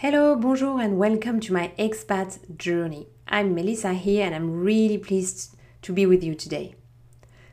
[0.00, 3.06] Hello, bonjour, and welcome to my expat journey.
[3.26, 6.74] I'm Melissa here, and I'm really pleased to be with you today.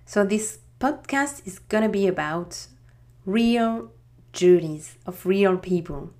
[0.05, 2.67] So, this podcast is gonna be about
[3.25, 3.91] real
[4.33, 6.11] journeys of real people,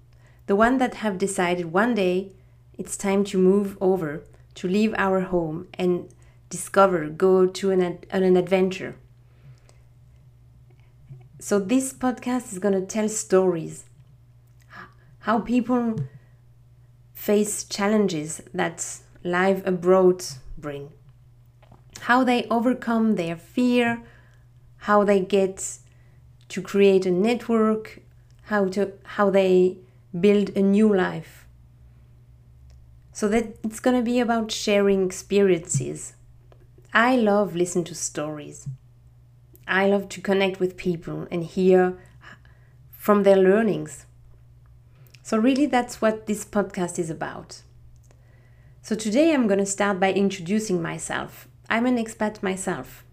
[0.46, 2.32] the one that have decided one day
[2.78, 4.24] it's time to move over,
[4.56, 6.08] to leave our home, and
[6.50, 8.96] discover, go to an, on an adventure.
[11.40, 13.84] So, this podcast is gonna tell stories
[15.20, 15.96] how people
[17.24, 20.22] face challenges that life abroad
[20.58, 20.92] bring.
[22.02, 24.04] How they overcome their fear
[24.90, 25.78] how they get
[26.50, 28.00] to create a network
[28.52, 29.78] how to how they
[30.20, 31.48] build a new life.
[33.14, 36.16] So that it's going to be about sharing experiences.
[36.94, 38.68] I love listen to stories.
[39.66, 41.98] I love to connect with people and hear
[42.92, 44.06] from their learnings
[45.26, 47.62] so, really, that's what this podcast is about.
[48.82, 51.48] So, today I'm going to start by introducing myself.
[51.70, 53.06] I'm an expat myself.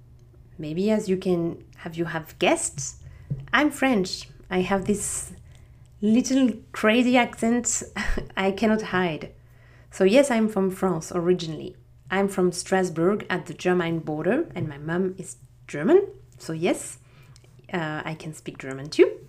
[0.59, 2.97] Maybe as you can have you have guests,
[3.53, 4.29] I'm French.
[4.51, 5.33] I have this
[6.03, 7.85] little crazy accent
[8.37, 9.31] I cannot hide.
[9.93, 11.77] So, yes, I'm from France originally.
[12.11, 15.37] I'm from Strasbourg at the German border, and my mom is
[15.69, 16.09] German.
[16.39, 16.99] So, yes,
[17.73, 19.21] uh, I can speak German too.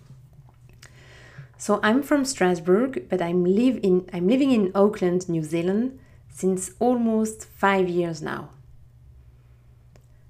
[1.64, 6.72] So I'm from Strasbourg, but I'm live in I'm living in Auckland, New Zealand since
[6.80, 8.50] almost 5 years now.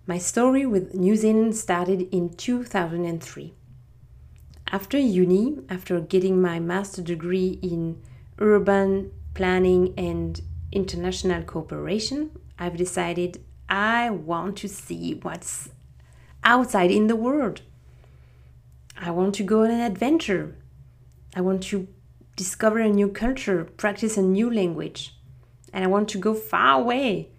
[0.07, 3.55] My story with New Zealand started in 2003.
[4.71, 8.03] After uni, after getting my master degree in
[8.39, 10.39] urban planning and
[10.71, 15.71] international cooperation, I've decided I want to see what's
[16.45, 17.63] outside in the world.
[19.01, 20.57] I want to go on an adventure.
[21.35, 21.89] I want to
[22.37, 25.15] discover a new culture, practice a new language,
[25.73, 27.31] and I want to go far away.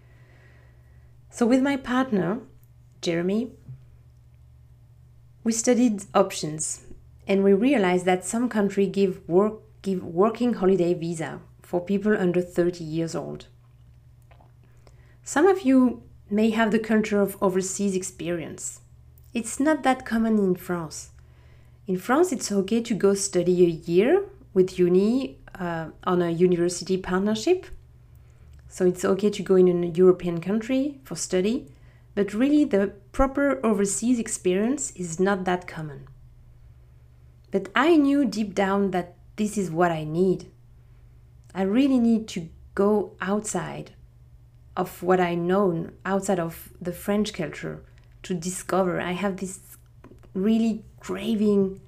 [1.30, 2.40] So, with my partner,
[3.00, 3.52] Jeremy,
[5.42, 6.86] we studied options
[7.26, 12.40] and we realized that some countries give work give working holiday visa for people under
[12.40, 13.46] 30 years old.
[15.22, 18.80] Some of you may have the culture of overseas experience.
[19.34, 21.10] It's not that common in France.
[21.86, 24.24] In France, it's okay to go study a year
[24.54, 27.66] with uni uh, on a university partnership.
[28.68, 31.66] So it's okay to go in a European country for study,
[32.14, 36.08] but really the proper overseas experience is not that common.
[37.50, 40.50] But I knew deep down that this is what I need.
[41.54, 43.92] I really need to go outside
[44.76, 47.84] of what I know, outside of the French culture,
[48.24, 49.00] to discover.
[49.00, 49.60] I have this
[50.32, 51.78] really craving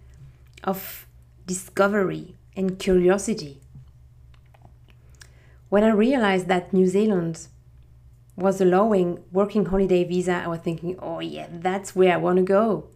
[0.62, 1.06] of
[1.46, 3.58] discovery and curiosity.
[5.70, 7.48] When I realized that New Zealand
[8.36, 12.42] was allowing working holiday visa, I was thinking, oh yeah, that's where I want to
[12.42, 12.90] go.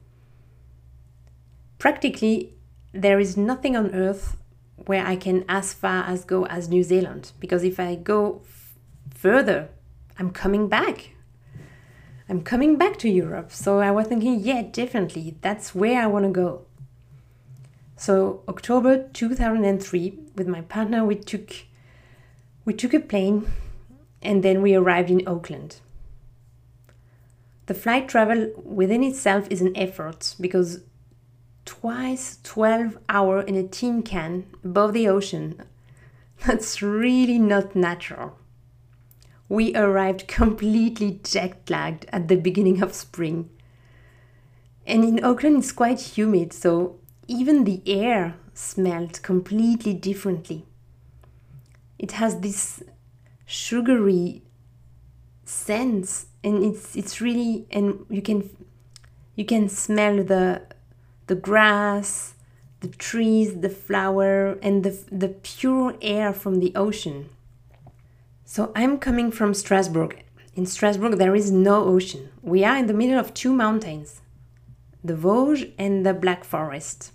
[1.79, 2.53] Practically,
[2.93, 4.37] there is nothing on earth
[4.77, 8.43] where I can as far as go as New Zealand because if I go
[9.15, 9.71] further,
[10.19, 11.13] I'm coming back.
[12.31, 13.51] I'm coming back to Europe.
[13.51, 16.65] So I was thinking, yeah, definitely, that's where I want to go.
[17.97, 21.53] So October 2003, with my partner, we took
[22.65, 23.51] we took a plane,
[24.23, 25.81] and then we arrived in Auckland.
[27.67, 30.83] The flight travel within itself is an effort because
[31.65, 35.63] twice 12 hour in a tin can above the ocean
[36.47, 38.40] that's really not natural
[39.51, 43.51] we arrived completely jet lagged at the beginning of spring.
[44.87, 50.65] And in Auckland, it's quite humid, so even the air smelled completely differently.
[51.99, 52.85] It has this
[53.45, 54.43] sugary
[55.45, 58.49] sense, and it's it's really and you can
[59.35, 60.63] you can smell the
[61.27, 62.35] the grass,
[62.81, 67.31] the trees, the flower, and the the pure air from the ocean.
[68.53, 70.25] So I'm coming from Strasbourg.
[70.57, 72.31] In Strasbourg, there is no ocean.
[72.43, 74.23] We are in the middle of two mountains
[75.05, 77.13] the Vosges and the Black Forest.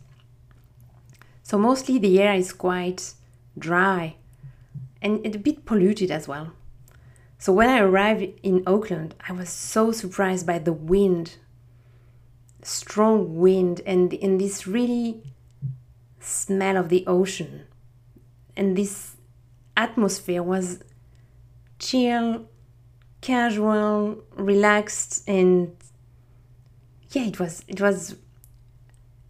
[1.44, 3.16] So mostly the air is quite
[3.60, 4.16] dry
[5.02, 6.54] and a bit polluted as well.
[7.38, 11.36] So when I arrived in Auckland, I was so surprised by the wind,
[12.64, 15.22] strong wind, and in this really
[16.18, 17.66] smell of the ocean.
[18.56, 19.18] And this
[19.76, 20.80] atmosphere was
[21.80, 22.48] chill,
[23.22, 25.75] casual, relaxed, and
[27.12, 28.16] yeah, it was it was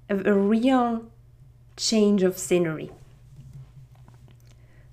[0.10, 1.06] a, a real
[1.78, 2.92] change of scenery.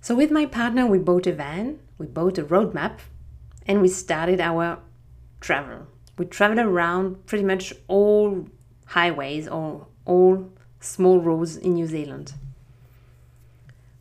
[0.01, 2.99] So, with my partner, we bought a van, we bought a roadmap,
[3.67, 4.79] and we started our
[5.41, 5.87] travel.
[6.19, 8.49] We traveled around pretty much all
[8.87, 10.51] highways or all
[10.81, 12.35] small roads in New Zealand.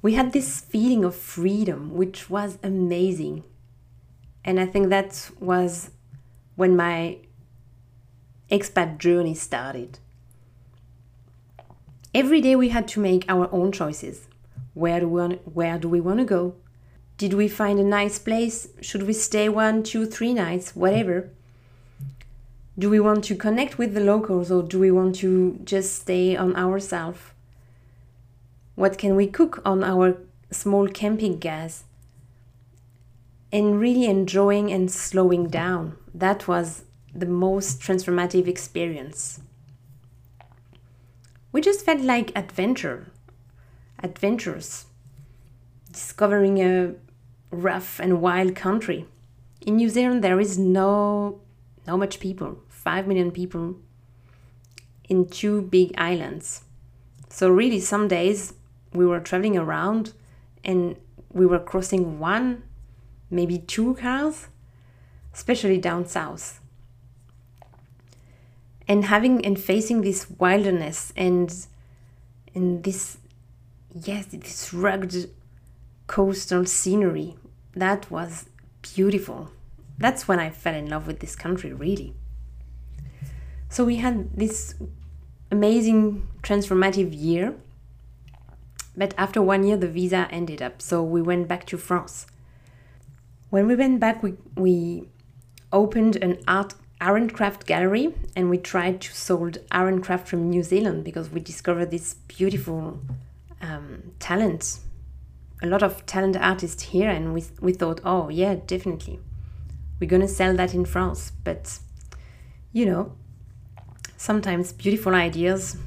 [0.01, 3.43] We had this feeling of freedom, which was amazing.
[4.43, 5.91] And I think that was
[6.55, 7.17] when my
[8.49, 9.99] expat journey started.
[12.13, 14.27] Every day we had to make our own choices.
[14.73, 16.55] Where do we want, where do we want to go?
[17.17, 18.67] Did we find a nice place?
[18.81, 20.75] Should we stay one, two, three nights?
[20.75, 21.29] Whatever.
[22.79, 26.35] Do we want to connect with the locals or do we want to just stay
[26.35, 27.19] on ourselves?
[28.75, 30.17] What can we cook on our
[30.51, 31.83] small camping gas?
[33.51, 35.97] And really enjoying and slowing down.
[36.13, 36.83] That was
[37.13, 39.41] the most transformative experience
[41.51, 43.11] we just felt like adventure,
[44.01, 44.85] adventures,
[45.91, 46.93] discovering a
[47.51, 49.05] rough and wild country.
[49.59, 51.41] In New Zealand, there is no,
[51.85, 53.75] no much people, five million people
[55.09, 56.63] in two big islands.
[57.29, 58.53] So really, some days
[58.93, 60.13] we were traveling around
[60.63, 60.95] and
[61.31, 62.63] we were crossing one,
[63.29, 64.47] maybe two cars,
[65.33, 66.59] especially down south.
[68.87, 71.67] And having and facing this wilderness and
[72.53, 73.17] and this
[73.93, 75.29] yes this rugged
[76.07, 77.35] coastal scenery
[77.73, 78.49] that was
[78.81, 79.51] beautiful.
[79.97, 82.13] That's when i fell in love with this country really.
[83.69, 84.75] So we had this
[85.51, 87.55] amazing transformative year
[88.95, 92.27] but after one year the visa ended up so we went back to france.
[93.49, 95.09] When we went back we, we
[95.71, 100.49] opened an art and craft Gallery and we tried to sold art and craft from
[100.49, 102.99] New Zealand because we discovered this beautiful
[103.61, 104.79] um, talent,
[105.63, 109.19] a lot of talent artists here, and we we thought, oh yeah, definitely,
[109.99, 111.31] we're gonna sell that in France.
[111.43, 111.79] But
[112.71, 113.13] you know,
[114.17, 115.77] sometimes beautiful ideas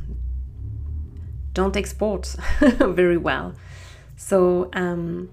[1.55, 3.55] don't export very well,
[4.17, 5.31] so um,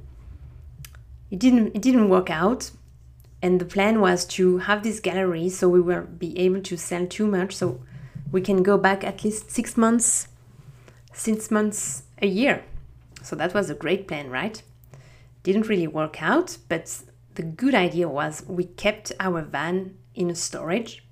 [1.30, 2.72] it didn't it didn't work out.
[3.44, 7.08] And the plan was to have this gallery so we will be able to sell
[7.08, 7.56] too much.
[7.56, 7.82] So
[8.32, 10.28] we can go back at least six months
[11.14, 12.64] six months a year.
[13.22, 14.62] So that was a great plan right?
[15.44, 17.02] Didn't really work out but
[17.36, 21.04] the good idea was we kept our van in a storage.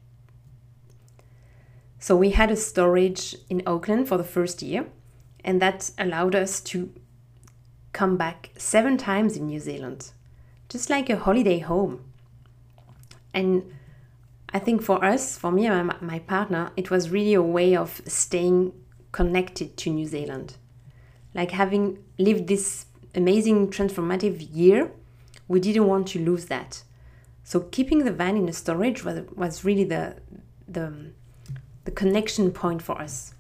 [2.00, 4.86] So we had a storage in Auckland for the first year
[5.44, 6.92] and that allowed us to
[7.94, 10.12] come back seven times in New Zealand
[10.68, 12.04] just like a holiday home
[13.34, 13.64] and
[14.52, 18.02] I think for us, for me and my, partner, it was really a way of
[18.08, 18.74] staying
[19.12, 20.56] connected to New Zealand.
[21.36, 24.92] Like having lived this amazing transformative year,
[25.48, 26.84] we didn't want to lose that.
[27.44, 30.16] So keeping the van in the storage was, was really the,
[30.68, 31.12] the,
[31.86, 33.34] the connection point for us.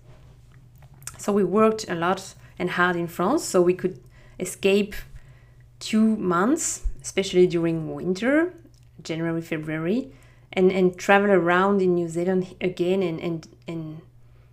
[1.20, 4.00] So we worked a lot and hard in France so we could
[4.40, 4.96] escape
[5.80, 8.54] two months, especially during winter
[9.04, 10.12] January, February,
[10.54, 14.02] and, and travel around in New Zealand again and, and, and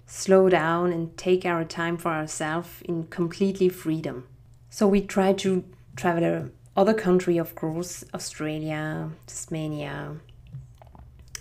[0.07, 4.25] slow down and take our time for ourselves in completely freedom.
[4.69, 5.65] So we try to
[5.95, 10.17] travel other country, of course, Australia, Tasmania,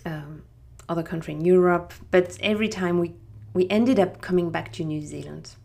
[0.05, 0.43] um,
[0.87, 3.13] other country in Europe, but every time we,
[3.55, 5.55] we ended up coming back to New Zealand.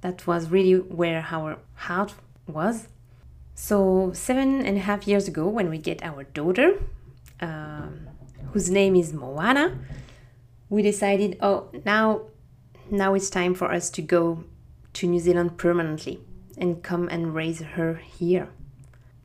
[0.00, 2.14] That was really where our heart
[2.48, 2.88] was
[3.60, 6.80] so, seven and a half years ago, when we get our daughter,
[7.40, 8.06] um,
[8.52, 9.76] whose name is Moana,
[10.70, 12.20] we decided, oh, now,
[12.88, 14.44] now it's time for us to go
[14.92, 16.20] to New Zealand permanently
[16.56, 18.48] and come and raise her here.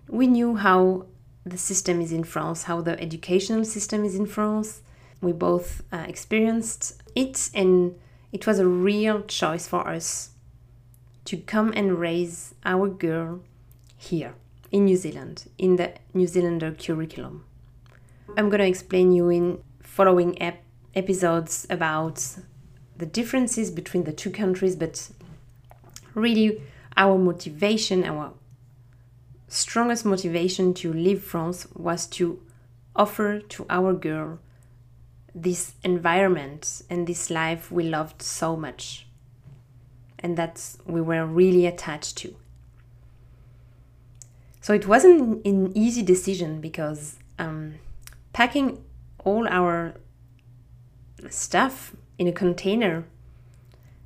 [0.10, 1.06] We knew how
[1.46, 4.82] the system is in France, how the educational system is in France.
[5.24, 7.96] We both uh, experienced it, and
[8.34, 10.32] it was a real choice for us
[11.24, 13.40] to come and raise our girl
[13.98, 14.36] here
[14.70, 17.46] in New Zealand, in the New Zealander curriculum.
[18.36, 20.62] I'm going to explain you in following ep-
[20.94, 22.36] episodes about
[22.98, 25.10] the differences between the two countries, but
[26.16, 26.62] really
[26.98, 28.34] our motivation, our
[29.48, 32.42] strongest motivation to leave France was to
[32.94, 34.40] offer to our girl
[35.36, 39.08] this environment and this life we loved so much
[40.20, 42.36] and that we were really attached to.
[44.62, 47.76] So it wasn't an easy decision because um,
[48.32, 48.82] packing
[49.26, 49.96] all our
[51.30, 53.04] stuff in a container,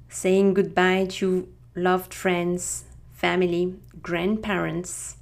[0.10, 5.18] saying goodbye to loved friends, family, grandparents.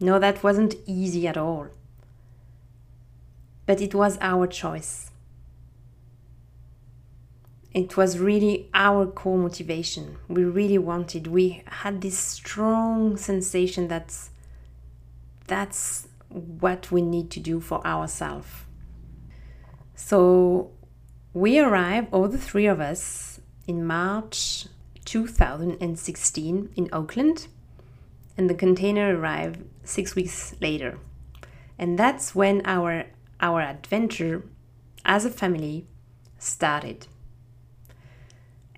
[0.00, 1.68] No, that wasn't easy at all.
[3.66, 5.10] But it was our choice.
[7.76, 10.16] It was really our core motivation.
[10.28, 14.16] We really wanted, we had this strong sensation that
[15.46, 18.48] that's what we need to do for ourselves.
[19.94, 20.70] So
[21.34, 24.68] we arrived, all the three of us, in March
[25.04, 27.46] 2016 in Auckland,
[28.38, 30.98] and the container arrived six weeks later.
[31.78, 33.04] And that's when our,
[33.38, 34.44] our adventure
[35.04, 35.86] as a family
[36.38, 37.06] started.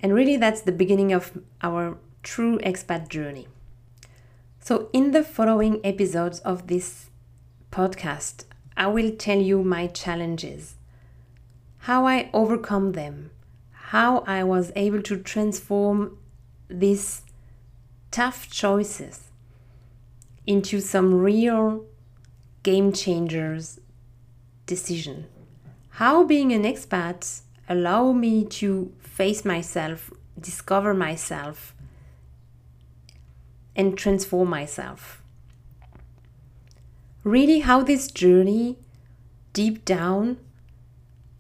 [0.03, 3.49] And really, that's the beginning of our true expat journey.
[4.61, 7.11] So, in the following episodes of this
[7.73, 8.45] podcast,
[8.77, 10.77] I will tell you my challenges,
[11.79, 13.31] how I overcome them,
[13.71, 16.19] how I was able to transform
[16.69, 17.23] these
[18.11, 19.29] tough choices
[20.47, 21.85] into some real
[22.63, 23.81] game changers
[24.67, 25.27] decision.
[25.91, 30.11] How being an expat allow me to face myself,
[30.41, 31.75] discover myself,
[33.77, 35.23] and transform myself.
[37.25, 38.79] Really, how this journey
[39.53, 40.39] deep down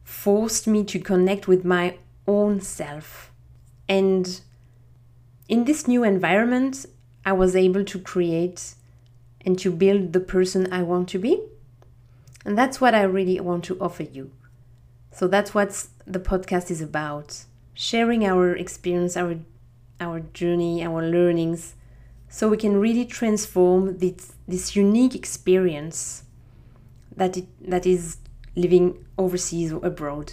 [0.04, 3.32] forced me to connect with my own self.
[3.88, 4.40] And
[5.49, 6.85] in this new environment,
[7.25, 8.75] I was able to create
[9.40, 11.42] and to build the person I want to be.
[12.44, 14.30] And that's what I really want to offer you.
[15.10, 19.36] So that's what the podcast is about sharing our experience, our,
[20.00, 21.76] our journey, our learnings,
[22.28, 26.24] so we can really transform this, this unique experience
[27.16, 28.18] that, it, that is
[28.56, 30.32] living overseas or abroad.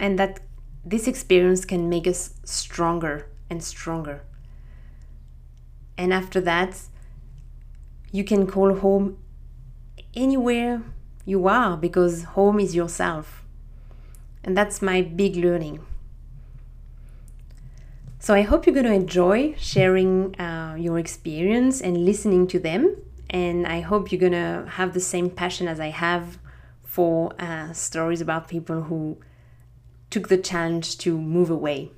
[0.00, 0.40] And that
[0.84, 4.22] this experience can make us stronger and stronger.
[5.96, 6.80] And after that,
[8.10, 9.18] you can call home
[10.14, 10.82] anywhere
[11.24, 13.41] you are because home is yourself.
[14.44, 15.84] And that's my big learning.
[18.18, 22.96] So I hope you're going to enjoy sharing uh, your experience and listening to them.
[23.30, 26.38] And I hope you're going to have the same passion as I have
[26.84, 29.18] for uh, stories about people who
[30.10, 31.90] took the challenge to move away.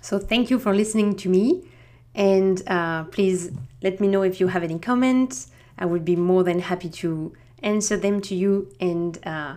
[0.00, 1.70] So thank you for listening to me.
[2.14, 3.50] And uh, please
[3.82, 5.50] let me know if you have any comments.
[5.78, 9.56] I would be more than happy to answer them to you and, uh,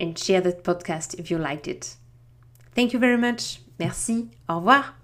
[0.00, 1.96] and share the podcast if you liked it.
[2.74, 3.60] Thank you very much.
[3.78, 4.28] Merci.
[4.48, 4.97] Au revoir.